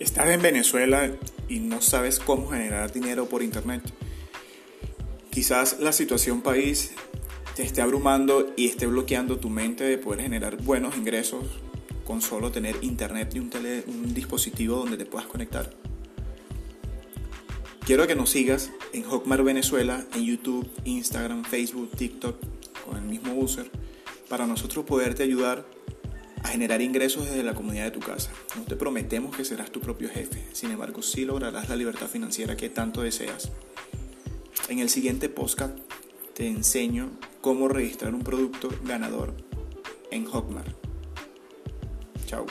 Estás 0.00 0.30
en 0.30 0.40
Venezuela 0.40 1.10
y 1.46 1.58
no 1.58 1.82
sabes 1.82 2.18
cómo 2.18 2.48
generar 2.48 2.90
dinero 2.90 3.28
por 3.28 3.42
internet. 3.42 3.82
Quizás 5.28 5.78
la 5.78 5.92
situación 5.92 6.40
país 6.40 6.92
te 7.54 7.64
esté 7.64 7.82
abrumando 7.82 8.50
y 8.56 8.68
esté 8.68 8.86
bloqueando 8.86 9.38
tu 9.38 9.50
mente 9.50 9.84
de 9.84 9.98
poder 9.98 10.22
generar 10.22 10.56
buenos 10.56 10.96
ingresos 10.96 11.44
con 12.06 12.22
solo 12.22 12.50
tener 12.50 12.76
internet 12.80 13.34
y 13.34 13.40
un, 13.40 13.50
un 13.88 14.14
dispositivo 14.14 14.76
donde 14.76 14.96
te 14.96 15.04
puedas 15.04 15.28
conectar. 15.28 15.70
Quiero 17.84 18.06
que 18.06 18.14
nos 18.14 18.30
sigas 18.30 18.70
en 18.94 19.02
Hawkmar 19.02 19.42
Venezuela, 19.42 20.06
en 20.14 20.24
YouTube, 20.24 20.66
Instagram, 20.84 21.44
Facebook, 21.44 21.90
TikTok, 21.94 22.36
con 22.86 22.96
el 22.96 23.04
mismo 23.04 23.34
user, 23.34 23.70
para 24.30 24.46
nosotros 24.46 24.86
poderte 24.86 25.24
ayudar 25.24 25.66
a 26.42 26.48
generar 26.48 26.80
ingresos 26.80 27.26
desde 27.26 27.42
la 27.42 27.54
comunidad 27.54 27.84
de 27.84 27.90
tu 27.90 28.00
casa. 28.00 28.30
No 28.56 28.62
te 28.62 28.76
prometemos 28.76 29.36
que 29.36 29.44
serás 29.44 29.70
tu 29.70 29.80
propio 29.80 30.08
jefe, 30.08 30.42
sin 30.52 30.70
embargo 30.70 31.02
sí 31.02 31.24
lograrás 31.24 31.68
la 31.68 31.76
libertad 31.76 32.08
financiera 32.08 32.56
que 32.56 32.70
tanto 32.70 33.02
deseas. 33.02 33.50
En 34.68 34.78
el 34.78 34.88
siguiente 34.88 35.28
podcast 35.28 35.76
te 36.34 36.46
enseño 36.46 37.10
cómo 37.40 37.68
registrar 37.68 38.14
un 38.14 38.22
producto 38.22 38.68
ganador 38.84 39.34
en 40.10 40.24
Hotmart. 40.24 40.74
Chao. 42.26 42.46